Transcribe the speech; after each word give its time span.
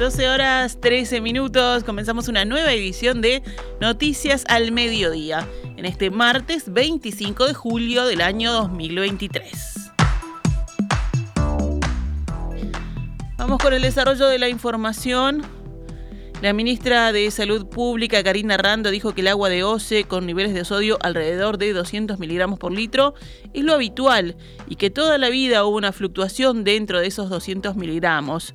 12 0.00 0.30
horas 0.30 0.80
13 0.80 1.20
minutos, 1.20 1.84
comenzamos 1.84 2.28
una 2.28 2.46
nueva 2.46 2.72
edición 2.72 3.20
de 3.20 3.42
Noticias 3.82 4.46
al 4.48 4.72
Mediodía, 4.72 5.46
en 5.76 5.84
este 5.84 6.08
martes 6.08 6.72
25 6.72 7.46
de 7.46 7.52
julio 7.52 8.06
del 8.06 8.22
año 8.22 8.50
2023. 8.50 9.90
Vamos 13.36 13.58
con 13.62 13.74
el 13.74 13.82
desarrollo 13.82 14.26
de 14.28 14.38
la 14.38 14.48
información. 14.48 15.42
La 16.40 16.54
ministra 16.54 17.12
de 17.12 17.30
Salud 17.30 17.66
Pública, 17.66 18.22
Karina 18.24 18.56
Rando, 18.56 18.90
dijo 18.90 19.12
que 19.12 19.20
el 19.20 19.28
agua 19.28 19.50
de 19.50 19.64
OCE 19.64 20.04
con 20.04 20.24
niveles 20.24 20.54
de 20.54 20.64
sodio 20.64 20.96
alrededor 21.02 21.58
de 21.58 21.74
200 21.74 22.18
miligramos 22.18 22.58
por 22.58 22.72
litro 22.72 23.12
es 23.52 23.62
lo 23.64 23.74
habitual 23.74 24.36
y 24.66 24.76
que 24.76 24.88
toda 24.88 25.18
la 25.18 25.28
vida 25.28 25.66
hubo 25.66 25.76
una 25.76 25.92
fluctuación 25.92 26.64
dentro 26.64 27.00
de 27.00 27.08
esos 27.08 27.28
200 27.28 27.76
miligramos. 27.76 28.54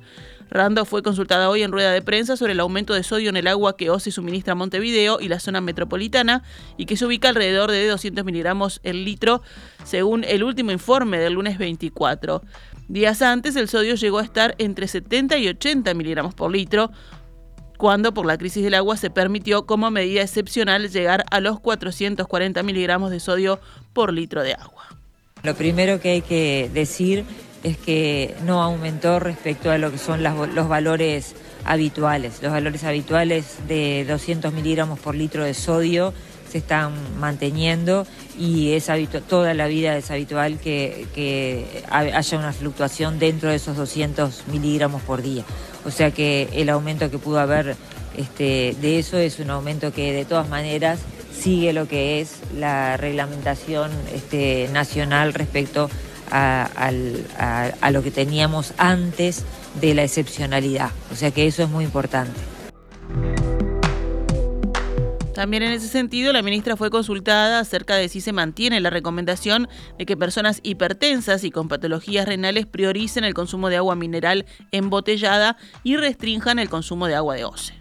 Rando 0.50 0.84
fue 0.84 1.02
consultada 1.02 1.50
hoy 1.50 1.62
en 1.62 1.72
rueda 1.72 1.92
de 1.92 2.02
prensa 2.02 2.36
sobre 2.36 2.52
el 2.52 2.60
aumento 2.60 2.94
de 2.94 3.02
sodio 3.02 3.30
en 3.30 3.36
el 3.36 3.48
agua 3.48 3.76
que 3.76 3.90
OCE 3.90 4.12
suministra 4.12 4.52
a 4.52 4.54
Montevideo 4.54 5.18
y 5.20 5.28
la 5.28 5.40
zona 5.40 5.60
metropolitana 5.60 6.44
y 6.76 6.86
que 6.86 6.96
se 6.96 7.04
ubica 7.04 7.28
alrededor 7.28 7.70
de 7.70 7.86
200 7.86 8.24
miligramos 8.24 8.80
el 8.84 9.04
litro, 9.04 9.42
según 9.84 10.24
el 10.24 10.44
último 10.44 10.70
informe 10.70 11.18
del 11.18 11.34
lunes 11.34 11.58
24. 11.58 12.42
Días 12.88 13.22
antes, 13.22 13.56
el 13.56 13.68
sodio 13.68 13.96
llegó 13.96 14.18
a 14.18 14.22
estar 14.22 14.54
entre 14.58 14.86
70 14.86 15.36
y 15.38 15.48
80 15.48 15.92
miligramos 15.94 16.34
por 16.34 16.52
litro, 16.52 16.92
cuando 17.76 18.14
por 18.14 18.24
la 18.24 18.38
crisis 18.38 18.62
del 18.62 18.74
agua 18.74 18.96
se 18.96 19.10
permitió 19.10 19.66
como 19.66 19.90
medida 19.90 20.22
excepcional 20.22 20.88
llegar 20.88 21.24
a 21.30 21.40
los 21.40 21.58
440 21.58 22.62
miligramos 22.62 23.10
de 23.10 23.18
sodio 23.18 23.60
por 23.92 24.12
litro 24.12 24.42
de 24.42 24.54
agua. 24.54 24.84
Lo 25.42 25.54
primero 25.54 26.00
que 26.00 26.10
hay 26.10 26.22
que 26.22 26.70
decir 26.72 27.24
es 27.66 27.76
que 27.78 28.36
no 28.44 28.62
aumentó 28.62 29.18
respecto 29.18 29.72
a 29.72 29.78
lo 29.78 29.90
que 29.90 29.98
son 29.98 30.22
los 30.22 30.68
valores 30.68 31.34
habituales. 31.64 32.40
Los 32.40 32.52
valores 32.52 32.84
habituales 32.84 33.56
de 33.66 34.04
200 34.08 34.52
miligramos 34.54 35.00
por 35.00 35.16
litro 35.16 35.42
de 35.42 35.52
sodio 35.52 36.14
se 36.48 36.58
están 36.58 36.92
manteniendo 37.18 38.06
y 38.38 38.74
es 38.74 38.88
toda 39.28 39.52
la 39.52 39.66
vida 39.66 39.96
es 39.96 40.12
habitual 40.12 40.60
que, 40.60 41.66
haya 41.90 42.38
una 42.38 42.52
fluctuación 42.52 43.18
dentro 43.18 43.50
de 43.50 43.56
esos 43.56 43.76
200 43.76 44.44
miligramos 44.46 45.02
por 45.02 45.20
día. 45.22 45.42
O 45.84 45.90
sea 45.90 46.12
que 46.12 46.48
el 46.52 46.68
aumento 46.68 47.10
que 47.10 47.18
pudo 47.18 47.40
haber 47.40 47.74
este, 48.16 48.76
de 48.80 49.00
eso 49.00 49.18
es 49.18 49.40
un 49.40 49.50
aumento 49.50 49.92
que 49.92 50.12
de 50.12 50.24
todas 50.24 50.48
maneras 50.48 51.00
sigue 51.36 51.72
lo 51.72 51.88
que 51.88 52.20
es 52.20 52.36
la 52.56 52.96
reglamentación 52.96 53.90
este, 54.14 54.68
nacional 54.72 55.34
respecto 55.34 55.84
a, 55.84 55.90
a 56.30 57.90
lo 57.92 58.02
que 58.02 58.10
teníamos 58.10 58.72
antes 58.78 59.44
de 59.80 59.94
la 59.94 60.04
excepcionalidad. 60.04 60.90
O 61.12 61.14
sea 61.14 61.30
que 61.30 61.46
eso 61.46 61.62
es 61.62 61.68
muy 61.68 61.84
importante. 61.84 62.40
También 65.34 65.62
en 65.64 65.72
ese 65.72 65.88
sentido, 65.88 66.32
la 66.32 66.40
ministra 66.40 66.78
fue 66.78 66.88
consultada 66.88 67.60
acerca 67.60 67.94
de 67.96 68.08
si 68.08 68.22
se 68.22 68.32
mantiene 68.32 68.80
la 68.80 68.88
recomendación 68.88 69.68
de 69.98 70.06
que 70.06 70.16
personas 70.16 70.60
hipertensas 70.62 71.44
y 71.44 71.50
con 71.50 71.68
patologías 71.68 72.26
renales 72.26 72.64
prioricen 72.64 73.22
el 73.22 73.34
consumo 73.34 73.68
de 73.68 73.76
agua 73.76 73.96
mineral 73.96 74.46
embotellada 74.72 75.58
y 75.84 75.96
restrinjan 75.96 76.58
el 76.58 76.70
consumo 76.70 77.06
de 77.06 77.16
agua 77.16 77.34
de 77.34 77.44
OCE. 77.44 77.74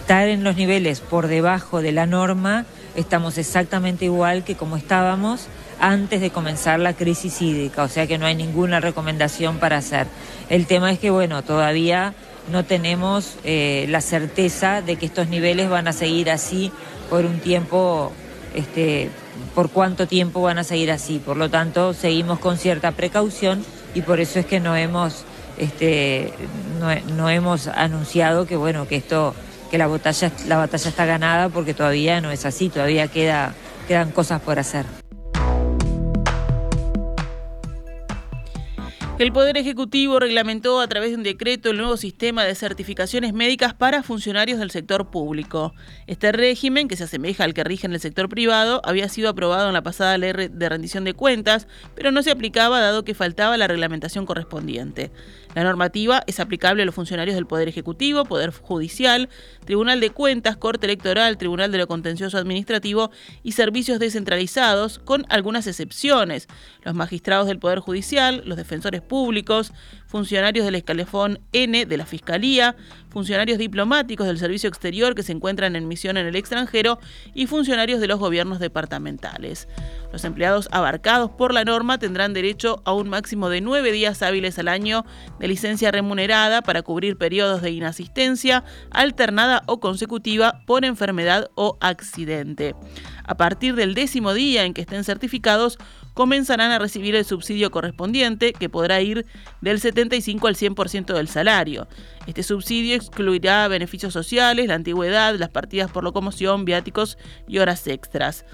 Estar 0.00 0.26
en 0.26 0.42
los 0.42 0.56
niveles 0.56 0.98
por 0.98 1.28
debajo 1.28 1.82
de 1.82 1.92
la 1.92 2.06
norma, 2.06 2.66
estamos 2.96 3.38
exactamente 3.38 4.06
igual 4.06 4.42
que 4.42 4.56
como 4.56 4.76
estábamos 4.76 5.46
antes 5.80 6.20
de 6.20 6.30
comenzar 6.30 6.78
la 6.78 6.92
crisis 6.92 7.40
hídrica, 7.40 7.82
o 7.82 7.88
sea 7.88 8.06
que 8.06 8.18
no 8.18 8.26
hay 8.26 8.34
ninguna 8.34 8.80
recomendación 8.80 9.58
para 9.58 9.78
hacer. 9.78 10.06
El 10.48 10.66
tema 10.66 10.92
es 10.92 10.98
que, 10.98 11.10
bueno, 11.10 11.42
todavía 11.42 12.14
no 12.50 12.64
tenemos 12.64 13.36
eh, 13.44 13.86
la 13.88 14.00
certeza 14.00 14.82
de 14.82 14.96
que 14.96 15.06
estos 15.06 15.28
niveles 15.28 15.68
van 15.68 15.88
a 15.88 15.92
seguir 15.92 16.30
así 16.30 16.70
por 17.08 17.24
un 17.24 17.40
tiempo, 17.40 18.12
este, 18.54 19.10
por 19.54 19.70
cuánto 19.70 20.06
tiempo 20.06 20.42
van 20.42 20.58
a 20.58 20.64
seguir 20.64 20.90
así. 20.90 21.18
Por 21.18 21.36
lo 21.36 21.48
tanto, 21.48 21.94
seguimos 21.94 22.38
con 22.38 22.58
cierta 22.58 22.92
precaución 22.92 23.64
y 23.94 24.02
por 24.02 24.20
eso 24.20 24.38
es 24.38 24.46
que 24.46 24.60
no 24.60 24.76
hemos, 24.76 25.24
este, 25.58 26.32
no, 27.16 27.30
hemos 27.30 27.68
anunciado 27.68 28.46
que 28.46 28.56
bueno, 28.56 28.86
que 28.86 28.96
esto, 28.96 29.34
que 29.70 29.78
la 29.78 29.86
batalla, 29.86 30.30
la 30.46 30.56
batalla 30.56 30.88
está 30.88 31.06
ganada 31.06 31.48
porque 31.48 31.74
todavía 31.74 32.20
no 32.20 32.30
es 32.30 32.44
así, 32.44 32.68
todavía 32.68 33.08
queda, 33.08 33.54
quedan 33.88 34.10
cosas 34.10 34.40
por 34.40 34.58
hacer. 34.58 34.84
El 39.20 39.34
Poder 39.34 39.58
Ejecutivo 39.58 40.18
reglamentó 40.18 40.80
a 40.80 40.88
través 40.88 41.10
de 41.10 41.16
un 41.16 41.22
decreto 41.22 41.68
el 41.68 41.76
nuevo 41.76 41.98
sistema 41.98 42.44
de 42.44 42.54
certificaciones 42.54 43.34
médicas 43.34 43.74
para 43.74 44.02
funcionarios 44.02 44.58
del 44.58 44.70
sector 44.70 45.10
público. 45.10 45.74
Este 46.06 46.32
régimen, 46.32 46.88
que 46.88 46.96
se 46.96 47.04
asemeja 47.04 47.44
al 47.44 47.52
que 47.52 47.62
rige 47.62 47.86
en 47.86 47.92
el 47.92 48.00
sector 48.00 48.30
privado, 48.30 48.80
había 48.82 49.10
sido 49.10 49.28
aprobado 49.28 49.68
en 49.68 49.74
la 49.74 49.82
pasada 49.82 50.16
ley 50.16 50.32
de 50.50 50.68
rendición 50.70 51.04
de 51.04 51.12
cuentas, 51.12 51.68
pero 51.94 52.12
no 52.12 52.22
se 52.22 52.30
aplicaba 52.30 52.80
dado 52.80 53.04
que 53.04 53.12
faltaba 53.12 53.58
la 53.58 53.66
reglamentación 53.66 54.24
correspondiente. 54.24 55.10
La 55.54 55.64
normativa 55.64 56.22
es 56.26 56.38
aplicable 56.38 56.82
a 56.82 56.86
los 56.86 56.94
funcionarios 56.94 57.34
del 57.34 57.46
Poder 57.46 57.68
Ejecutivo, 57.68 58.24
Poder 58.24 58.52
Judicial, 58.52 59.28
Tribunal 59.64 59.98
de 60.00 60.10
Cuentas, 60.10 60.56
Corte 60.56 60.86
Electoral, 60.86 61.38
Tribunal 61.38 61.72
de 61.72 61.78
lo 61.78 61.88
Contencioso 61.88 62.38
Administrativo 62.38 63.10
y 63.42 63.52
servicios 63.52 63.98
descentralizados, 63.98 65.00
con 65.00 65.26
algunas 65.28 65.66
excepciones. 65.66 66.46
Los 66.82 66.94
magistrados 66.94 67.48
del 67.48 67.58
Poder 67.58 67.80
Judicial, 67.80 68.42
los 68.44 68.56
defensores 68.56 69.00
públicos, 69.00 69.72
funcionarios 70.06 70.64
del 70.64 70.74
escalefón 70.76 71.40
N 71.52 71.86
de 71.86 71.96
la 71.96 72.06
Fiscalía, 72.06 72.76
funcionarios 73.10 73.58
diplomáticos 73.58 74.26
del 74.26 74.38
Servicio 74.38 74.68
Exterior 74.68 75.14
que 75.14 75.22
se 75.22 75.32
encuentran 75.32 75.76
en 75.76 75.88
misión 75.88 76.16
en 76.16 76.26
el 76.26 76.36
extranjero 76.36 76.98
y 77.34 77.46
funcionarios 77.46 78.00
de 78.00 78.06
los 78.06 78.18
gobiernos 78.18 78.60
departamentales. 78.60 79.68
Los 80.12 80.24
empleados 80.24 80.68
abarcados 80.72 81.30
por 81.30 81.54
la 81.54 81.64
norma 81.64 81.98
tendrán 81.98 82.34
derecho 82.34 82.82
a 82.84 82.92
un 82.92 83.08
máximo 83.08 83.48
de 83.48 83.60
nueve 83.60 83.92
días 83.92 84.22
hábiles 84.22 84.58
al 84.58 84.68
año 84.68 85.04
de 85.40 85.48
licencia 85.48 85.90
remunerada 85.90 86.62
para 86.62 86.82
cubrir 86.82 87.16
periodos 87.16 87.62
de 87.62 87.70
inasistencia 87.70 88.62
alternada 88.90 89.62
o 89.66 89.80
consecutiva 89.80 90.62
por 90.66 90.84
enfermedad 90.84 91.50
o 91.56 91.78
accidente. 91.80 92.76
A 93.24 93.36
partir 93.36 93.74
del 93.74 93.94
décimo 93.94 94.34
día 94.34 94.64
en 94.64 94.74
que 94.74 94.82
estén 94.82 95.02
certificados, 95.02 95.78
comenzarán 96.14 96.70
a 96.72 96.78
recibir 96.78 97.14
el 97.14 97.24
subsidio 97.24 97.70
correspondiente, 97.70 98.52
que 98.52 98.68
podrá 98.68 99.00
ir 99.00 99.24
del 99.60 99.80
75 99.80 100.46
al 100.46 100.56
100% 100.56 101.14
del 101.14 101.28
salario. 101.28 101.88
Este 102.26 102.42
subsidio 102.42 102.94
excluirá 102.94 103.66
beneficios 103.68 104.12
sociales, 104.12 104.68
la 104.68 104.74
antigüedad, 104.74 105.34
las 105.36 105.48
partidas 105.48 105.90
por 105.90 106.04
locomoción, 106.04 106.64
viáticos 106.64 107.16
y 107.48 107.58
horas 107.58 107.86
extras. 107.86 108.44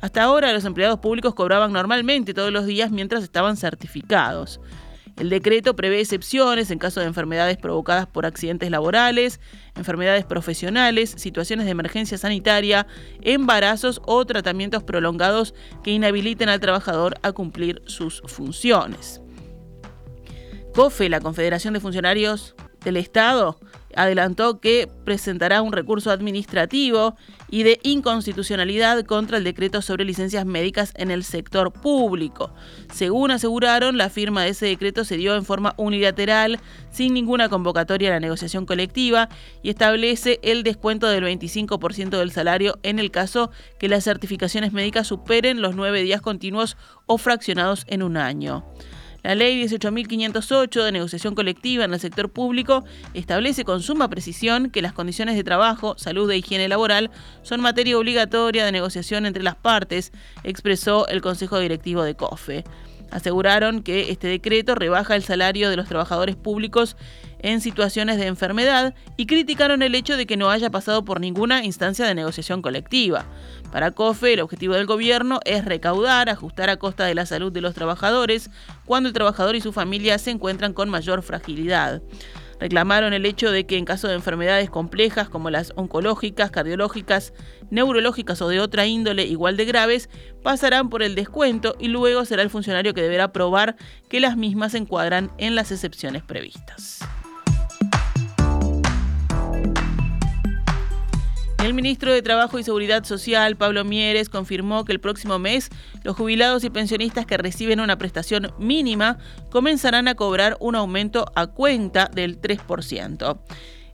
Hasta 0.00 0.22
ahora 0.22 0.52
los 0.52 0.64
empleados 0.64 1.00
públicos 1.00 1.34
cobraban 1.34 1.72
normalmente 1.72 2.34
todos 2.34 2.52
los 2.52 2.66
días 2.66 2.90
mientras 2.90 3.22
estaban 3.22 3.56
certificados. 3.56 4.60
El 5.16 5.30
decreto 5.30 5.74
prevé 5.74 6.00
excepciones 6.00 6.70
en 6.70 6.78
caso 6.78 7.00
de 7.00 7.06
enfermedades 7.06 7.56
provocadas 7.56 8.06
por 8.06 8.26
accidentes 8.26 8.70
laborales, 8.70 9.40
enfermedades 9.74 10.26
profesionales, 10.26 11.14
situaciones 11.16 11.64
de 11.64 11.72
emergencia 11.72 12.18
sanitaria, 12.18 12.86
embarazos 13.22 14.02
o 14.04 14.26
tratamientos 14.26 14.82
prolongados 14.82 15.54
que 15.82 15.90
inhabiliten 15.90 16.50
al 16.50 16.60
trabajador 16.60 17.14
a 17.22 17.32
cumplir 17.32 17.82
sus 17.86 18.20
funciones. 18.26 19.22
COFE, 20.74 21.08
la 21.08 21.20
Confederación 21.20 21.72
de 21.72 21.80
Funcionarios 21.80 22.54
del 22.84 22.98
Estado, 22.98 23.58
adelantó 23.96 24.60
que 24.60 24.88
presentará 25.04 25.62
un 25.62 25.72
recurso 25.72 26.10
administrativo 26.10 27.16
y 27.50 27.62
de 27.62 27.80
inconstitucionalidad 27.82 29.04
contra 29.04 29.38
el 29.38 29.44
decreto 29.44 29.82
sobre 29.82 30.04
licencias 30.04 30.44
médicas 30.44 30.92
en 30.96 31.10
el 31.10 31.24
sector 31.24 31.72
público. 31.72 32.52
Según 32.92 33.30
aseguraron, 33.30 33.96
la 33.96 34.10
firma 34.10 34.42
de 34.42 34.50
ese 34.50 34.66
decreto 34.66 35.04
se 35.04 35.16
dio 35.16 35.34
en 35.34 35.44
forma 35.44 35.74
unilateral, 35.76 36.60
sin 36.90 37.14
ninguna 37.14 37.48
convocatoria 37.48 38.10
a 38.10 38.12
la 38.12 38.20
negociación 38.20 38.66
colectiva, 38.66 39.28
y 39.62 39.70
establece 39.70 40.38
el 40.42 40.62
descuento 40.62 41.08
del 41.08 41.24
25% 41.24 42.18
del 42.18 42.30
salario 42.30 42.78
en 42.82 42.98
el 42.98 43.10
caso 43.10 43.50
que 43.78 43.88
las 43.88 44.04
certificaciones 44.04 44.72
médicas 44.72 45.06
superen 45.06 45.62
los 45.62 45.74
nueve 45.74 46.02
días 46.02 46.20
continuos 46.20 46.76
o 47.06 47.18
fraccionados 47.18 47.84
en 47.88 48.02
un 48.02 48.16
año. 48.16 48.64
La 49.26 49.34
ley 49.34 49.60
18.508 49.60 50.84
de 50.84 50.92
negociación 50.92 51.34
colectiva 51.34 51.84
en 51.84 51.92
el 51.92 51.98
sector 51.98 52.30
público 52.30 52.84
establece 53.12 53.64
con 53.64 53.82
suma 53.82 54.08
precisión 54.08 54.70
que 54.70 54.82
las 54.82 54.92
condiciones 54.92 55.34
de 55.34 55.42
trabajo, 55.42 55.98
salud 55.98 56.30
e 56.30 56.36
higiene 56.36 56.68
laboral 56.68 57.10
son 57.42 57.60
materia 57.60 57.98
obligatoria 57.98 58.64
de 58.64 58.70
negociación 58.70 59.26
entre 59.26 59.42
las 59.42 59.56
partes, 59.56 60.12
expresó 60.44 61.08
el 61.08 61.22
Consejo 61.22 61.58
Directivo 61.58 62.04
de 62.04 62.14
COFE. 62.14 62.62
Aseguraron 63.10 63.82
que 63.82 64.12
este 64.12 64.28
decreto 64.28 64.76
rebaja 64.76 65.16
el 65.16 65.24
salario 65.24 65.70
de 65.70 65.76
los 65.76 65.88
trabajadores 65.88 66.36
públicos 66.36 66.96
en 67.40 67.60
situaciones 67.60 68.18
de 68.18 68.26
enfermedad 68.26 68.94
y 69.16 69.26
criticaron 69.26 69.82
el 69.82 69.94
hecho 69.94 70.16
de 70.16 70.26
que 70.26 70.36
no 70.36 70.50
haya 70.50 70.70
pasado 70.70 71.04
por 71.04 71.20
ninguna 71.20 71.64
instancia 71.64 72.06
de 72.06 72.14
negociación 72.14 72.62
colectiva. 72.62 73.26
Para 73.72 73.90
COFE, 73.90 74.34
el 74.34 74.40
objetivo 74.40 74.74
del 74.74 74.86
gobierno 74.86 75.40
es 75.44 75.64
recaudar, 75.64 76.28
ajustar 76.28 76.70
a 76.70 76.76
costa 76.76 77.04
de 77.04 77.14
la 77.14 77.26
salud 77.26 77.52
de 77.52 77.60
los 77.60 77.74
trabajadores 77.74 78.50
cuando 78.84 79.08
el 79.08 79.14
trabajador 79.14 79.56
y 79.56 79.60
su 79.60 79.72
familia 79.72 80.18
se 80.18 80.30
encuentran 80.30 80.72
con 80.72 80.88
mayor 80.88 81.22
fragilidad. 81.22 82.02
Reclamaron 82.58 83.12
el 83.12 83.26
hecho 83.26 83.50
de 83.50 83.66
que 83.66 83.76
en 83.76 83.84
caso 83.84 84.08
de 84.08 84.14
enfermedades 84.14 84.70
complejas 84.70 85.28
como 85.28 85.50
las 85.50 85.72
oncológicas, 85.76 86.50
cardiológicas, 86.50 87.34
neurológicas 87.70 88.40
o 88.40 88.48
de 88.48 88.60
otra 88.60 88.86
índole 88.86 89.26
igual 89.26 89.56
de 89.56 89.66
graves, 89.66 90.08
pasarán 90.42 90.88
por 90.88 91.02
el 91.02 91.14
descuento 91.14 91.76
y 91.78 91.88
luego 91.88 92.24
será 92.24 92.42
el 92.42 92.50
funcionario 92.50 92.94
que 92.94 93.02
deberá 93.02 93.32
probar 93.32 93.76
que 94.08 94.20
las 94.20 94.36
mismas 94.36 94.72
se 94.72 94.78
encuadran 94.78 95.30
en 95.38 95.54
las 95.54 95.70
excepciones 95.70 96.22
previstas. 96.22 97.05
El 101.66 101.74
ministro 101.74 102.12
de 102.12 102.22
Trabajo 102.22 102.60
y 102.60 102.62
Seguridad 102.62 103.02
Social, 103.02 103.56
Pablo 103.56 103.84
Mieres, 103.84 104.28
confirmó 104.28 104.84
que 104.84 104.92
el 104.92 105.00
próximo 105.00 105.40
mes 105.40 105.68
los 106.04 106.14
jubilados 106.14 106.62
y 106.62 106.70
pensionistas 106.70 107.26
que 107.26 107.36
reciben 107.36 107.80
una 107.80 107.98
prestación 107.98 108.52
mínima 108.56 109.18
comenzarán 109.50 110.06
a 110.06 110.14
cobrar 110.14 110.56
un 110.60 110.76
aumento 110.76 111.26
a 111.34 111.48
cuenta 111.48 112.08
del 112.14 112.40
3%. 112.40 113.36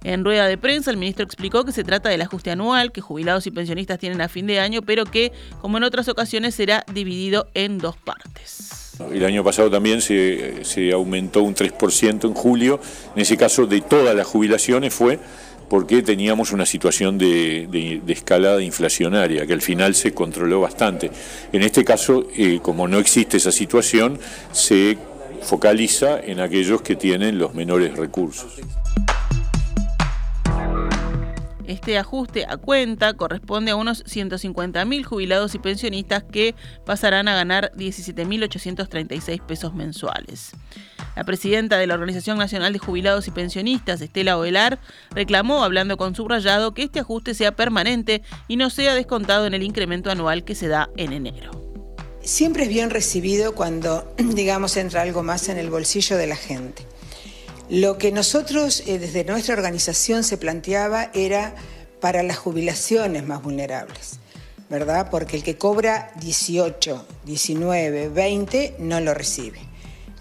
En 0.05 0.23
rueda 0.23 0.49
de 0.49 0.59
prensa, 0.59 0.91
el 0.91 0.99
ministro 0.99 1.25
explicó 1.25 1.65
que 1.65 1.73
se 1.73 1.83
trata 1.83 2.11
del 2.11 2.21
ajuste 2.21 2.51
anual 2.51 2.93
que 2.93 3.01
jubilados 3.01 3.47
y 3.47 3.51
pensionistas 3.51 3.99
tienen 3.99 4.21
a 4.21 4.29
fin 4.29 4.47
de 4.47 4.61
año, 4.61 4.83
pero 4.83 5.07
que, 5.07 5.33
como 5.63 5.79
en 5.79 5.85
otras 5.85 6.09
ocasiones, 6.09 6.55
será 6.55 6.85
dividido 6.93 7.49
en 7.55 7.79
dos 7.79 7.97
partes. 7.97 8.83
El 9.11 9.25
año 9.25 9.43
pasado 9.43 9.71
también 9.71 10.03
se, 10.03 10.93
aumentó 10.93 11.43
un 11.43 11.55
3% 11.55 12.25
en 12.25 12.35
julio. 12.35 12.81
En 13.17 13.23
ese 13.23 13.37
caso, 13.37 13.67
de 13.67 13.81
todas 13.81 14.15
las 14.15 14.27
jubilaciones 14.27 14.93
fue 14.93 15.19
porque 15.73 16.03
teníamos 16.03 16.53
una 16.53 16.67
situación 16.67 17.17
de, 17.17 18.03
escalada 18.07 18.61
inflacionaria 18.61 19.47
que 19.47 19.55
al 19.55 19.63
final 19.63 19.95
se 19.95 20.13
controló 20.13 20.61
bastante. 20.61 21.11
En 21.51 21.63
este 21.63 21.83
caso, 21.83 22.27
eh, 22.37 22.59
como 22.61 22.87
no 22.89 22.99
existe 22.99 23.39
esa 23.39 23.53
situación, 23.53 24.19
se 24.53 24.99
focaliza 25.41 26.21
en 26.21 26.41
aquellos 26.41 26.83
que 26.83 26.95
tienen 26.95 27.39
los 27.39 27.55
menores 27.55 27.97
recursos. 27.97 28.61
Este 31.73 31.97
ajuste 31.97 32.45
a 32.47 32.59
cuenta 32.59 33.15
corresponde 33.15 33.71
a 33.71 33.77
unos 33.77 34.05
150.000 34.05 35.05
jubilados 35.05 35.55
y 35.55 35.59
pensionistas 35.59 36.23
que 36.23 36.55
pasarán 36.85 37.29
a 37.29 37.35
ganar 37.35 37.73
17.836 37.75 39.41
pesos 39.41 39.73
mensuales. 39.73 40.51
La 41.17 41.25
presidenta 41.25 41.79
de 41.79 41.87
la 41.87 41.95
Organización 41.95 42.37
Nacional 42.37 42.75
de 42.75 42.79
Jubilados 42.79 43.27
y 43.27 43.31
Pensionistas, 43.31 44.03
Estela 44.03 44.37
Ovelar, 44.37 44.81
reclamó, 45.13 45.65
hablando 45.65 45.97
con 45.97 46.15
subrayado, 46.15 46.75
que 46.75 46.83
este 46.83 47.01
ajuste 47.01 47.33
sea 47.33 47.57
permanente 47.57 48.21
y 48.49 48.57
no 48.57 48.69
sea 48.69 48.95
descontado 48.95 49.47
en 49.47 49.55
el 49.55 49.63
incremento 49.63 50.11
anual 50.11 50.45
que 50.45 50.55
se 50.55 50.69
da 50.69 50.91
en 50.99 51.15
enero. 51.15 51.53
Siempre 52.21 52.65
es 52.65 52.69
bien 52.69 52.91
recibido 52.91 53.55
cuando, 53.55 54.15
digamos, 54.19 54.77
entra 54.77 55.01
algo 55.01 55.23
más 55.23 55.49
en 55.49 55.57
el 55.57 55.71
bolsillo 55.71 56.19
de 56.19 56.27
la 56.27 56.37
gente. 56.37 56.87
Lo 57.75 57.97
que 57.97 58.13
nosotros 58.13 58.83
eh, 58.87 58.99
desde 58.99 59.25
nuestra 59.25 59.55
organización 59.55 60.25
se 60.25 60.37
planteaba 60.37 61.11
era 61.15 61.55
para 62.01 62.23
las 62.23 62.37
jubilaciones 62.37 63.27
más 63.27 63.43
vulnerables, 63.43 64.19
¿verdad? 64.69 65.09
Porque 65.11 65.37
el 65.37 65.43
que 65.43 65.57
cobra 65.57 66.13
18, 66.21 67.07
19, 67.25 68.09
20 68.09 68.77
no 68.79 69.01
lo 69.01 69.15
recibe 69.15 69.73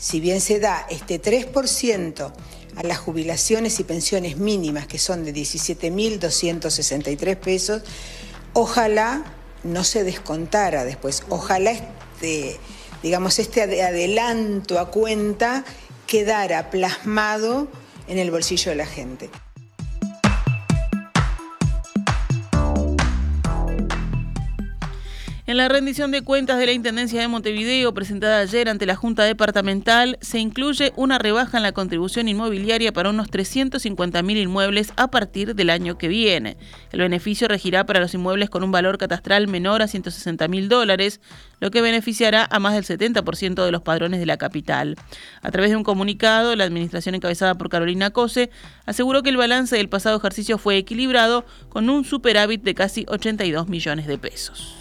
si 0.01 0.19
bien 0.19 0.41
se 0.41 0.59
da 0.59 0.85
este 0.89 1.21
3% 1.21 2.33
a 2.75 2.83
las 2.83 2.97
jubilaciones 2.97 3.79
y 3.79 3.83
pensiones 3.83 4.37
mínimas, 4.37 4.87
que 4.87 4.97
son 4.97 5.23
de 5.23 5.31
17.263 5.31 7.37
pesos, 7.37 7.83
ojalá 8.53 9.23
no 9.63 9.83
se 9.83 10.03
descontara 10.03 10.85
después, 10.85 11.21
ojalá 11.29 11.69
este, 11.69 12.59
digamos, 13.03 13.37
este 13.37 13.61
adelanto 13.61 14.79
a 14.79 14.89
cuenta 14.89 15.65
quedara 16.11 16.69
plasmado 16.69 17.69
en 18.09 18.17
el 18.17 18.31
bolsillo 18.31 18.71
de 18.71 18.75
la 18.75 18.85
gente. 18.85 19.29
En 25.51 25.57
la 25.57 25.67
rendición 25.67 26.11
de 26.11 26.21
cuentas 26.21 26.59
de 26.59 26.65
la 26.65 26.71
Intendencia 26.71 27.19
de 27.19 27.27
Montevideo 27.27 27.93
presentada 27.93 28.39
ayer 28.39 28.69
ante 28.69 28.85
la 28.85 28.95
Junta 28.95 29.25
Departamental 29.25 30.17
se 30.21 30.39
incluye 30.39 30.93
una 30.95 31.17
rebaja 31.17 31.57
en 31.57 31.63
la 31.63 31.73
contribución 31.73 32.29
inmobiliaria 32.29 32.93
para 32.93 33.09
unos 33.09 33.29
350.000 33.29 34.43
inmuebles 34.43 34.93
a 34.95 35.11
partir 35.11 35.53
del 35.53 35.69
año 35.69 35.97
que 35.97 36.07
viene. 36.07 36.55
El 36.93 37.01
beneficio 37.01 37.49
regirá 37.49 37.85
para 37.85 37.99
los 37.99 38.13
inmuebles 38.13 38.49
con 38.49 38.63
un 38.63 38.71
valor 38.71 38.97
catastral 38.97 39.49
menor 39.49 39.81
a 39.81 39.87
160.000 39.87 40.69
dólares, 40.69 41.19
lo 41.59 41.69
que 41.69 41.81
beneficiará 41.81 42.47
a 42.49 42.59
más 42.59 42.73
del 42.73 42.85
70% 42.85 43.65
de 43.65 43.71
los 43.73 43.81
padrones 43.81 44.21
de 44.21 44.27
la 44.27 44.37
capital. 44.37 44.95
A 45.41 45.51
través 45.51 45.71
de 45.71 45.75
un 45.75 45.83
comunicado, 45.83 46.55
la 46.55 46.63
administración 46.63 47.13
encabezada 47.13 47.55
por 47.55 47.67
Carolina 47.67 48.11
Cose 48.11 48.51
aseguró 48.85 49.21
que 49.21 49.31
el 49.31 49.35
balance 49.35 49.75
del 49.75 49.89
pasado 49.89 50.15
ejercicio 50.15 50.57
fue 50.57 50.77
equilibrado 50.77 51.43
con 51.67 51.89
un 51.89 52.05
superávit 52.05 52.63
de 52.63 52.73
casi 52.73 53.03
82 53.09 53.67
millones 53.67 54.07
de 54.07 54.17
pesos. 54.17 54.77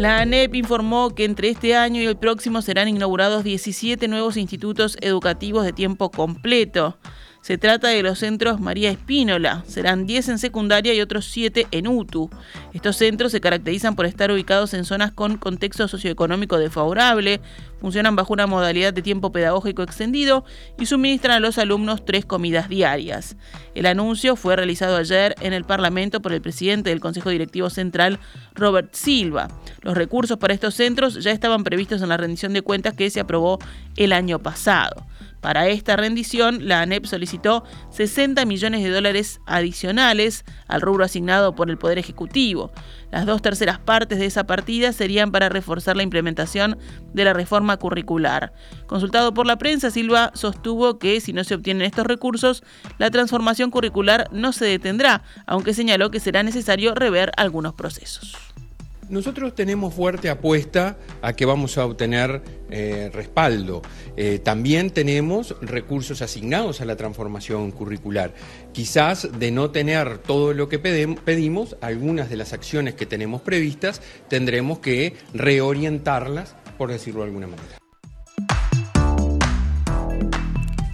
La 0.00 0.20
ANEP 0.20 0.54
informó 0.54 1.14
que 1.14 1.26
entre 1.26 1.50
este 1.50 1.76
año 1.76 2.00
y 2.00 2.06
el 2.06 2.16
próximo 2.16 2.62
serán 2.62 2.88
inaugurados 2.88 3.44
17 3.44 4.08
nuevos 4.08 4.38
institutos 4.38 4.96
educativos 5.02 5.62
de 5.62 5.74
tiempo 5.74 6.10
completo. 6.10 6.96
Se 7.42 7.56
trata 7.56 7.88
de 7.88 8.02
los 8.02 8.18
centros 8.18 8.60
María 8.60 8.90
Espínola. 8.90 9.64
Serán 9.66 10.06
10 10.06 10.28
en 10.28 10.38
secundaria 10.38 10.92
y 10.92 11.00
otros 11.00 11.24
7 11.24 11.68
en 11.70 11.88
UTU. 11.88 12.28
Estos 12.74 12.96
centros 12.96 13.32
se 13.32 13.40
caracterizan 13.40 13.96
por 13.96 14.04
estar 14.04 14.30
ubicados 14.30 14.74
en 14.74 14.84
zonas 14.84 15.10
con 15.10 15.38
contexto 15.38 15.88
socioeconómico 15.88 16.58
desfavorable, 16.58 17.40
funcionan 17.80 18.14
bajo 18.14 18.34
una 18.34 18.46
modalidad 18.46 18.92
de 18.92 19.00
tiempo 19.00 19.32
pedagógico 19.32 19.82
extendido 19.82 20.44
y 20.78 20.84
suministran 20.84 21.36
a 21.36 21.40
los 21.40 21.56
alumnos 21.56 22.04
tres 22.04 22.26
comidas 22.26 22.68
diarias. 22.68 23.36
El 23.74 23.86
anuncio 23.86 24.36
fue 24.36 24.54
realizado 24.54 24.98
ayer 24.98 25.34
en 25.40 25.54
el 25.54 25.64
Parlamento 25.64 26.20
por 26.20 26.34
el 26.34 26.42
presidente 26.42 26.90
del 26.90 27.00
Consejo 27.00 27.30
Directivo 27.30 27.70
Central, 27.70 28.18
Robert 28.54 28.92
Silva. 28.94 29.48
Los 29.80 29.96
recursos 29.96 30.36
para 30.36 30.52
estos 30.52 30.74
centros 30.74 31.14
ya 31.24 31.30
estaban 31.30 31.64
previstos 31.64 32.02
en 32.02 32.10
la 32.10 32.18
rendición 32.18 32.52
de 32.52 32.60
cuentas 32.60 32.92
que 32.92 33.08
se 33.08 33.20
aprobó 33.20 33.58
el 33.96 34.12
año 34.12 34.38
pasado. 34.40 35.06
Para 35.40 35.68
esta 35.68 35.96
rendición, 35.96 36.68
la 36.68 36.82
ANEP 36.82 37.06
solicitó 37.06 37.64
60 37.90 38.44
millones 38.44 38.82
de 38.82 38.90
dólares 38.90 39.40
adicionales 39.46 40.44
al 40.68 40.82
rubro 40.82 41.04
asignado 41.04 41.54
por 41.54 41.70
el 41.70 41.78
Poder 41.78 41.98
Ejecutivo. 41.98 42.72
Las 43.10 43.26
dos 43.26 43.40
terceras 43.40 43.78
partes 43.78 44.18
de 44.18 44.26
esa 44.26 44.44
partida 44.44 44.92
serían 44.92 45.32
para 45.32 45.48
reforzar 45.48 45.96
la 45.96 46.02
implementación 46.02 46.78
de 47.14 47.24
la 47.24 47.32
reforma 47.32 47.76
curricular. 47.78 48.52
Consultado 48.86 49.32
por 49.32 49.46
la 49.46 49.56
prensa, 49.56 49.90
Silva 49.90 50.30
sostuvo 50.34 50.98
que 50.98 51.20
si 51.20 51.32
no 51.32 51.42
se 51.42 51.54
obtienen 51.54 51.86
estos 51.86 52.06
recursos, 52.06 52.62
la 52.98 53.10
transformación 53.10 53.70
curricular 53.70 54.28
no 54.32 54.52
se 54.52 54.66
detendrá, 54.66 55.22
aunque 55.46 55.74
señaló 55.74 56.10
que 56.10 56.20
será 56.20 56.42
necesario 56.42 56.94
rever 56.94 57.32
algunos 57.36 57.74
procesos. 57.74 58.49
Nosotros 59.10 59.56
tenemos 59.56 59.92
fuerte 59.92 60.30
apuesta 60.30 60.96
a 61.20 61.32
que 61.32 61.44
vamos 61.44 61.76
a 61.76 61.84
obtener 61.84 62.42
eh, 62.70 63.10
respaldo. 63.12 63.82
Eh, 64.16 64.38
también 64.38 64.90
tenemos 64.90 65.56
recursos 65.60 66.22
asignados 66.22 66.80
a 66.80 66.84
la 66.84 66.94
transformación 66.94 67.72
curricular. 67.72 68.32
Quizás 68.72 69.28
de 69.40 69.50
no 69.50 69.72
tener 69.72 70.18
todo 70.18 70.54
lo 70.54 70.68
que 70.68 70.78
pedimos, 70.78 71.76
algunas 71.80 72.30
de 72.30 72.36
las 72.36 72.52
acciones 72.52 72.94
que 72.94 73.04
tenemos 73.04 73.42
previstas 73.42 74.00
tendremos 74.28 74.78
que 74.78 75.16
reorientarlas, 75.34 76.54
por 76.78 76.92
decirlo 76.92 77.22
de 77.22 77.26
alguna 77.26 77.48
manera. 77.48 77.78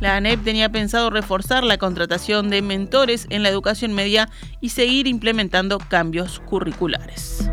La 0.01 0.17
ANEP 0.17 0.43
tenía 0.43 0.71
pensado 0.71 1.11
reforzar 1.11 1.65
la 1.65 1.77
contratación 1.77 2.49
de 2.49 2.63
mentores 2.63 3.27
en 3.29 3.43
la 3.43 3.51
educación 3.51 3.93
media 3.93 4.31
y 4.63 4.71
seguir 4.71 5.07
implementando 5.07 5.79
cambios 5.79 6.41
curriculares. 6.41 7.46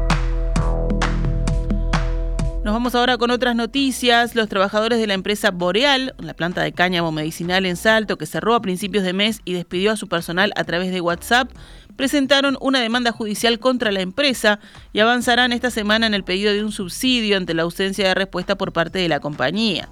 Nos 2.64 2.74
vamos 2.74 2.96
ahora 2.96 3.18
con 3.18 3.30
otras 3.30 3.58
noticias. 3.58 4.36
Los 4.36 4.48
trabajadores 4.48 4.98
de 4.98 5.06
la 5.06 5.16
empresa 5.16 5.52
Boreal, 5.52 6.16
la 6.18 6.34
planta 6.34 6.62
de 6.62 6.72
cáñamo 6.72 7.12
medicinal 7.12 7.66
en 7.66 7.76
Salto, 7.76 8.18
que 8.18 8.26
cerró 8.26 8.56
a 8.56 8.62
principios 8.62 9.04
de 9.04 9.12
mes 9.12 9.42
y 9.44 9.52
despidió 9.52 9.92
a 9.92 9.98
su 9.98 10.08
personal 10.08 10.54
a 10.56 10.64
través 10.64 10.94
de 10.94 11.02
WhatsApp, 11.02 11.52
presentaron 11.98 12.58
una 12.62 12.80
demanda 12.80 13.12
judicial 13.12 13.60
contra 13.60 13.92
la 13.92 14.00
empresa 14.00 14.62
y 14.94 15.02
avanzarán 15.02 15.52
esta 15.52 15.72
semana 15.72 16.08
en 16.08 16.14
el 16.14 16.24
pedido 16.24 16.54
de 16.54 16.64
un 16.64 16.72
subsidio 16.72 17.36
ante 17.36 17.54
la 17.54 17.64
ausencia 17.64 18.08
de 18.08 18.14
respuesta 18.14 18.58
por 18.58 18.72
parte 18.72 18.98
de 19.00 19.10
la 19.10 19.20
compañía. 19.20 19.90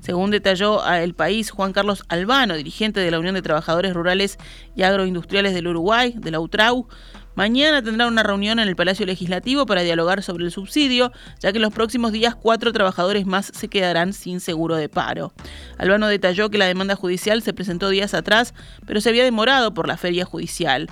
Según 0.00 0.30
detalló 0.30 0.84
a 0.84 1.02
El 1.02 1.14
País 1.14 1.50
Juan 1.50 1.72
Carlos 1.72 2.04
Albano, 2.08 2.54
dirigente 2.54 3.00
de 3.00 3.10
la 3.10 3.18
Unión 3.18 3.34
de 3.34 3.42
Trabajadores 3.42 3.94
Rurales 3.94 4.38
y 4.74 4.82
Agroindustriales 4.82 5.54
del 5.54 5.68
Uruguay, 5.68 6.14
de 6.16 6.30
la 6.30 6.40
UTRAU, 6.40 6.86
Mañana 7.36 7.82
tendrá 7.82 8.06
una 8.08 8.22
reunión 8.22 8.58
en 8.58 8.68
el 8.68 8.76
Palacio 8.76 9.06
Legislativo 9.06 9.64
para 9.64 9.82
dialogar 9.82 10.22
sobre 10.22 10.44
el 10.44 10.50
subsidio, 10.50 11.12
ya 11.40 11.52
que 11.52 11.58
en 11.58 11.62
los 11.62 11.72
próximos 11.72 12.12
días 12.12 12.34
cuatro 12.34 12.72
trabajadores 12.72 13.24
más 13.24 13.52
se 13.54 13.68
quedarán 13.68 14.12
sin 14.12 14.40
seguro 14.40 14.76
de 14.76 14.88
paro. 14.88 15.32
Albano 15.78 16.08
detalló 16.08 16.50
que 16.50 16.58
la 16.58 16.66
demanda 16.66 16.96
judicial 16.96 17.42
se 17.42 17.54
presentó 17.54 17.88
días 17.88 18.14
atrás, 18.14 18.52
pero 18.86 19.00
se 19.00 19.08
había 19.08 19.24
demorado 19.24 19.72
por 19.72 19.86
la 19.86 19.96
feria 19.96 20.24
judicial. 20.24 20.88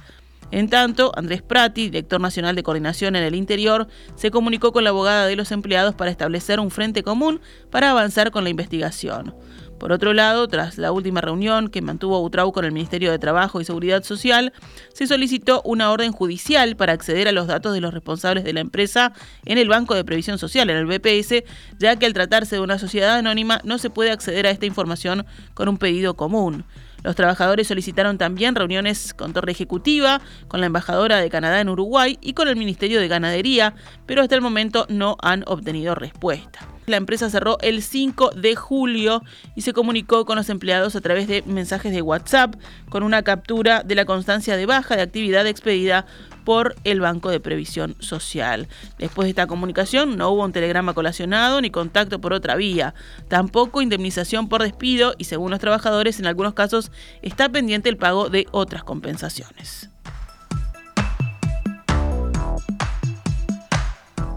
En 0.51 0.71
tanto, 0.71 1.13
Andrés 1.15 1.43
Prati, 1.43 1.85
director 1.85 2.21
nacional 2.21 2.57
de 2.57 2.63
coordinación 2.63 3.17
en 3.17 3.25
el 3.25 3.35
interior, 3.35 3.87
se 4.15 4.31
comunicó 4.31 4.73
con 4.73 4.83
la 4.83 4.91
abogada 4.91 5.27
de 5.27 5.37
los 5.37 5.53
empleados 5.53 5.95
para 5.95 6.11
establecer 6.11 6.59
un 6.59 6.71
frente 6.71 7.03
común 7.03 7.41
para 7.71 7.91
avanzar 7.91 8.31
con 8.31 8.45
la 8.45 8.51
investigación. 8.51 9.35
Por 9.79 9.93
otro 9.93 10.13
lado, 10.13 10.49
tras 10.49 10.77
la 10.77 10.91
última 10.91 11.21
reunión 11.21 11.69
que 11.69 11.83
mantuvo 11.83 12.21
Utrau 12.21 12.53
con 12.53 12.65
el 12.65 12.73
Ministerio 12.73 13.13
de 13.13 13.19
Trabajo 13.19 13.61
y 13.61 13.65
Seguridad 13.65 14.03
Social, 14.03 14.53
se 14.93 15.07
solicitó 15.07 15.63
una 15.65 15.93
orden 15.93 16.13
judicial 16.13 16.77
para 16.77 16.93
acceder 16.93 17.29
a 17.29 17.33
los 17.33 17.47
datos 17.47 17.73
de 17.73 17.81
los 17.81 17.95
responsables 17.95 18.43
de 18.43 18.53
la 18.53 18.61
empresa 18.61 19.13
en 19.45 19.57
el 19.57 19.69
Banco 19.69 19.95
de 19.95 20.05
Previsión 20.05 20.39
Social, 20.39 20.69
en 20.69 20.77
el 20.77 20.87
BPS, 20.87 21.45
ya 21.79 21.97
que 21.97 22.07
al 22.07 22.13
tratarse 22.13 22.57
de 22.57 22.63
una 22.63 22.79
sociedad 22.79 23.17
anónima 23.17 23.61
no 23.63 23.79
se 23.79 23.91
puede 23.91 24.11
acceder 24.11 24.47
a 24.47 24.51
esta 24.51 24.67
información 24.67 25.25
con 25.55 25.69
un 25.69 25.79
pedido 25.79 26.15
común. 26.15 26.65
Los 27.05 27.15
trabajadores 27.15 27.69
solicitaron 27.69 28.19
también 28.19 28.57
reuniones 28.57 29.15
con 29.15 29.33
Torre 29.33 29.53
Ejecutiva, 29.53 30.21
con 30.49 30.61
la 30.61 30.67
embajadora 30.67 31.19
de 31.19 31.31
Canadá 31.31 31.61
en 31.61 31.69
Uruguay 31.69 32.19
y 32.21 32.33
con 32.33 32.49
el 32.49 32.57
Ministerio 32.57 33.01
de 33.01 33.07
Ganadería, 33.07 33.75
pero 34.07 34.23
hasta 34.23 34.35
el 34.35 34.41
momento 34.41 34.87
no 34.89 35.17
han 35.23 35.45
obtenido 35.47 35.95
respuesta. 35.95 36.78
La 36.89 36.97
empresa 36.97 37.29
cerró 37.29 37.59
el 37.61 37.83
5 37.83 38.31
de 38.31 38.57
julio 38.57 39.23
y 39.55 39.61
se 39.61 39.75
comunicó 39.75 40.25
con 40.25 40.37
los 40.37 40.49
empleados 40.49 40.97
a 40.97 41.03
través 41.03 41.29
de 41.29 41.43
mensajes 41.43 41.93
de 41.93 42.01
WhatsApp 42.01 42.55
con 42.89 43.03
una 43.03 43.23
captura 43.23 43.83
de 43.83 43.95
la 43.95 44.07
constancia 44.07 44.57
de 44.57 44.65
baja 44.65 44.97
de 44.97 45.03
actividad 45.03 45.47
expedida 45.47 46.07
por 46.47 46.77
el 46.85 47.01
Banco 47.01 47.29
de 47.29 47.41
Previsión 47.41 47.95
Social. 47.99 48.69
Después 48.99 49.27
de 49.27 49.31
esta 49.31 49.47
comunicación 49.47 50.17
no 50.17 50.31
hubo 50.31 50.47
un 50.47 50.53
telegrama 50.53 50.95
colacionado 50.95 51.61
ni 51.61 51.71
contacto 51.71 52.23
por 52.23 52.33
otra 52.33 52.57
vía, 52.57 52.95
tampoco 53.29 53.83
indemnización 53.83 54.49
por 54.49 54.63
despido 54.63 55.15
y 55.19 55.25
según 55.25 55.51
los 55.51 55.61
trabajadores 55.61 56.19
en 56.21 56.27
algunos 56.27 56.55
casos 56.55 56.91
está 57.21 57.51
pendiente 57.51 57.91
el 57.91 57.99
pago 57.99 58.31
de 58.31 58.47
otras 58.51 58.83
compensaciones. 58.83 59.91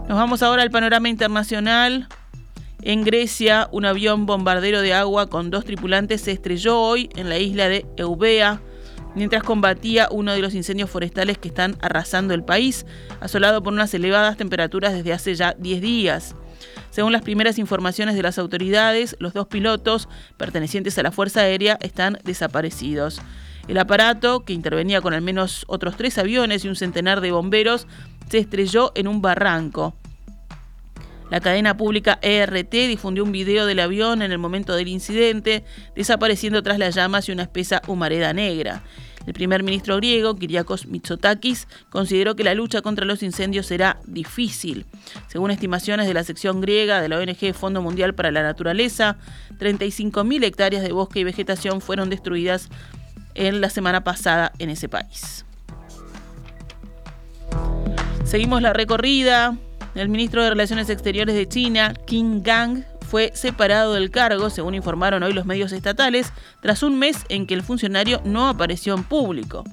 Nos 0.06 0.18
vamos 0.18 0.42
ahora 0.42 0.62
al 0.62 0.70
panorama 0.70 1.08
internacional. 1.08 2.08
En 2.82 3.04
Grecia, 3.04 3.68
un 3.70 3.84
avión 3.84 4.26
bombardero 4.26 4.80
de 4.80 4.92
agua 4.92 5.28
con 5.28 5.50
dos 5.50 5.64
tripulantes 5.64 6.22
se 6.22 6.32
estrelló 6.32 6.80
hoy 6.80 7.08
en 7.14 7.28
la 7.28 7.38
isla 7.38 7.68
de 7.68 7.86
Eubea 7.96 8.60
mientras 9.14 9.44
combatía 9.44 10.08
uno 10.10 10.32
de 10.32 10.40
los 10.40 10.54
incendios 10.54 10.90
forestales 10.90 11.38
que 11.38 11.48
están 11.48 11.76
arrasando 11.80 12.34
el 12.34 12.42
país, 12.42 12.86
asolado 13.20 13.62
por 13.62 13.72
unas 13.72 13.94
elevadas 13.94 14.36
temperaturas 14.36 14.94
desde 14.94 15.12
hace 15.12 15.34
ya 15.34 15.54
10 15.58 15.80
días. 15.80 16.34
Según 16.90 17.12
las 17.12 17.22
primeras 17.22 17.58
informaciones 17.58 18.16
de 18.16 18.22
las 18.22 18.38
autoridades, 18.38 19.16
los 19.20 19.32
dos 19.32 19.46
pilotos 19.46 20.08
pertenecientes 20.36 20.98
a 20.98 21.02
la 21.02 21.12
Fuerza 21.12 21.40
Aérea 21.40 21.78
están 21.82 22.18
desaparecidos. 22.24 23.20
El 23.68 23.78
aparato, 23.78 24.44
que 24.44 24.54
intervenía 24.54 25.00
con 25.00 25.14
al 25.14 25.22
menos 25.22 25.64
otros 25.68 25.96
tres 25.96 26.18
aviones 26.18 26.64
y 26.64 26.68
un 26.68 26.76
centenar 26.76 27.20
de 27.20 27.30
bomberos, 27.30 27.86
se 28.28 28.38
estrelló 28.38 28.92
en 28.94 29.06
un 29.06 29.22
barranco. 29.22 29.94
La 31.32 31.40
cadena 31.40 31.78
pública 31.78 32.18
ERT 32.20 32.70
difundió 32.70 33.24
un 33.24 33.32
video 33.32 33.64
del 33.64 33.80
avión 33.80 34.20
en 34.20 34.32
el 34.32 34.38
momento 34.38 34.76
del 34.76 34.88
incidente, 34.88 35.64
desapareciendo 35.96 36.62
tras 36.62 36.78
las 36.78 36.94
llamas 36.94 37.26
y 37.26 37.32
una 37.32 37.44
espesa 37.44 37.80
humareda 37.86 38.34
negra. 38.34 38.82
El 39.26 39.32
primer 39.32 39.62
ministro 39.62 39.96
griego, 39.96 40.36
Kyriakos 40.36 40.88
Mitsotakis, 40.88 41.68
consideró 41.88 42.36
que 42.36 42.44
la 42.44 42.52
lucha 42.52 42.82
contra 42.82 43.06
los 43.06 43.22
incendios 43.22 43.64
será 43.64 43.98
difícil. 44.06 44.84
Según 45.26 45.50
estimaciones 45.50 46.06
de 46.06 46.12
la 46.12 46.22
sección 46.22 46.60
griega 46.60 47.00
de 47.00 47.08
la 47.08 47.18
ONG 47.18 47.54
Fondo 47.54 47.80
Mundial 47.80 48.14
para 48.14 48.30
la 48.30 48.42
Naturaleza, 48.42 49.16
35.000 49.58 50.44
hectáreas 50.44 50.82
de 50.82 50.92
bosque 50.92 51.20
y 51.20 51.24
vegetación 51.24 51.80
fueron 51.80 52.10
destruidas 52.10 52.68
en 53.34 53.62
la 53.62 53.70
semana 53.70 54.04
pasada 54.04 54.52
en 54.58 54.68
ese 54.68 54.90
país. 54.90 55.46
Seguimos 58.24 58.60
la 58.60 58.74
recorrida. 58.74 59.56
El 59.94 60.08
ministro 60.08 60.42
de 60.42 60.48
Relaciones 60.48 60.88
Exteriores 60.88 61.34
de 61.34 61.46
China, 61.46 61.92
Qin 62.06 62.42
Gang, 62.42 62.82
fue 63.06 63.30
separado 63.34 63.92
del 63.92 64.10
cargo, 64.10 64.48
según 64.48 64.74
informaron 64.74 65.22
hoy 65.22 65.34
los 65.34 65.44
medios 65.44 65.70
estatales, 65.72 66.32
tras 66.62 66.82
un 66.82 66.98
mes 66.98 67.18
en 67.28 67.46
que 67.46 67.52
el 67.52 67.62
funcionario 67.62 68.22
no 68.24 68.48
apareció 68.48 68.94
en 68.94 69.04
público. 69.04 69.64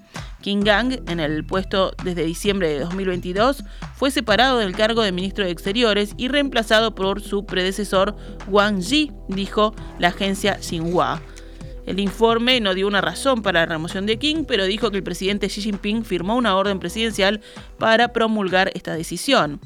Qin 0.42 0.60
Gang, 0.60 1.00
en 1.08 1.22
el 1.22 1.46
puesto 1.46 1.94
desde 2.04 2.26
diciembre 2.26 2.68
de 2.68 2.80
2022, 2.80 3.64
fue 3.96 4.12
separado 4.12 4.58
del 4.58 4.76
cargo 4.76 5.04
de 5.04 5.14
ministro 5.14 5.46
de 5.46 5.52
Exteriores 5.52 6.14
y 6.18 6.28
reemplazado 6.28 6.96
por 6.96 7.22
su 7.22 7.46
predecesor 7.46 8.18
Wang 8.50 8.82
Yi, 8.82 9.14
dijo 9.30 9.74
la 10.00 10.10
agencia 10.10 10.60
Xinhua. 10.62 11.22
El 11.90 12.00
informe 12.00 12.62
no 12.62 12.76
dio 12.76 12.88
una 12.88 13.02
razón 13.02 13.42
para 13.42 13.62
la 13.62 13.66
remoción 13.66 14.06
de 14.06 14.20
King, 14.20 14.44
pero 14.48 14.66
dijo 14.66 14.92
que 14.92 14.98
el 14.98 15.04
presidente 15.04 15.48
Xi 15.48 15.62
Jinping 15.62 16.06
firmó 16.06 16.36
una 16.36 16.56
orden 16.56 16.78
presidencial 16.78 17.42
para 17.80 18.14
promulgar 18.14 18.70
esta 18.76 18.94
decisión. 18.94 19.60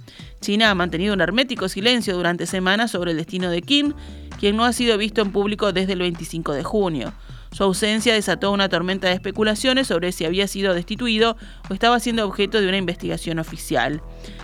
China 0.43 0.69
ha 0.69 0.75
mantenido 0.75 1.13
un 1.13 1.21
hermético 1.21 1.69
silencio 1.69 2.17
durante 2.17 2.45
semanas 2.45 2.91
sobre 2.91 3.11
el 3.11 3.17
destino 3.17 3.49
de 3.49 3.61
Kim, 3.61 3.93
quien 4.41 4.57
no 4.57 4.65
ha 4.65 4.73
sido 4.73 4.97
visto 4.97 5.21
en 5.21 5.31
público 5.31 5.71
desde 5.71 5.93
el 5.93 5.99
25 5.99 6.51
de 6.51 6.63
junio. 6.65 7.13
Su 7.53 7.63
ausencia 7.63 8.13
desató 8.13 8.51
una 8.51 8.67
tormenta 8.67 9.07
de 9.07 9.13
especulaciones 9.13 9.87
sobre 9.87 10.11
si 10.11 10.25
había 10.25 10.49
sido 10.49 10.73
destituido 10.73 11.37
o 11.69 11.73
estaba 11.73 11.97
siendo 12.01 12.25
objeto 12.25 12.59
de 12.59 12.67
una 12.67 12.75
investigación 12.75 13.39
oficial. 13.39 14.01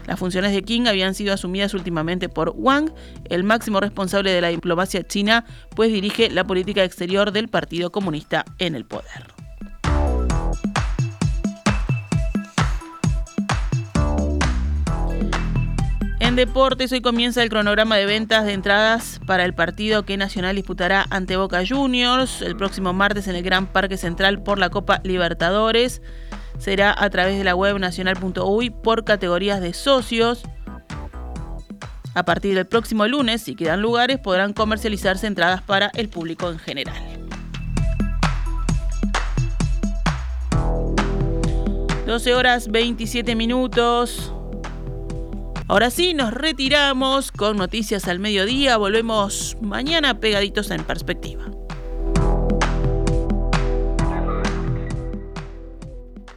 Las 0.08 0.18
funciones 0.18 0.54
de 0.54 0.64
King 0.64 0.84
habían 0.88 1.16
sido 1.16 1.34
asumidas 1.34 1.74
últimamente 1.74 2.30
por 2.30 2.54
Wang, 2.56 2.94
el 3.26 3.44
máximo 3.44 3.82
responsable 3.82 4.32
de 4.32 4.40
la 4.40 4.48
diplomacia 4.48 5.06
china, 5.06 5.44
pues 5.76 5.92
dirige 5.92 6.30
la 6.30 6.46
política 6.46 6.86
exterior 6.86 7.34
del 7.34 7.50
Partido 7.50 7.92
Comunista 7.92 8.46
en 8.58 8.76
el 8.76 8.86
poder. 8.86 9.39
Deportes, 16.40 16.94
hoy 16.94 17.02
comienza 17.02 17.44
el 17.44 17.50
cronograma 17.50 17.98
de 17.98 18.06
ventas 18.06 18.46
de 18.46 18.54
entradas 18.54 19.20
para 19.28 19.44
el 19.44 19.54
partido 19.54 20.06
que 20.06 20.16
Nacional 20.16 20.56
disputará 20.56 21.06
ante 21.10 21.36
Boca 21.36 21.64
Juniors 21.68 22.42
el 22.42 22.56
próximo 22.56 22.94
martes 22.94 23.28
en 23.28 23.36
el 23.36 23.44
Gran 23.44 23.68
Parque 23.68 23.98
Central 23.98 24.42
por 24.42 24.58
la 24.58 24.70
Copa 24.70 25.02
Libertadores. 25.04 26.02
Será 26.58 26.96
a 26.98 27.10
través 27.10 27.38
de 27.38 27.44
la 27.44 27.56
web 27.56 27.78
nacional.uy 27.78 28.70
por 28.70 29.04
categorías 29.04 29.60
de 29.60 29.74
socios. 29.74 30.44
A 32.14 32.24
partir 32.24 32.56
del 32.56 32.68
próximo 32.68 33.06
lunes, 33.06 33.42
si 33.42 33.56
quedan 33.56 33.82
lugares, 33.82 34.18
podrán 34.18 34.54
comercializarse 34.54 35.28
entradas 35.28 35.62
para 35.62 35.92
el 35.94 36.08
público 36.08 36.50
en 36.50 36.60
general. 36.60 36.96
12 42.06 42.34
horas 42.34 42.70
27 42.70 43.36
minutos. 43.36 44.32
Ahora 45.70 45.92
sí, 45.92 46.16
nos 46.16 46.34
retiramos 46.34 47.32
con 47.32 47.58
noticias 47.58 48.08
al 48.08 48.18
mediodía. 48.18 48.76
Volvemos 48.78 49.56
mañana 49.62 50.20
pegaditos 50.20 50.72
en 50.72 50.84
perspectiva. 50.84 51.46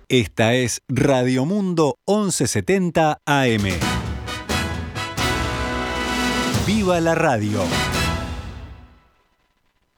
Esta 0.08 0.52
es 0.52 0.82
Radio 0.86 1.46
Mundo 1.46 1.96
1170 2.06 3.22
AM. 3.24 3.64
¡Viva 6.66 7.00
la 7.00 7.14
radio! 7.14 7.62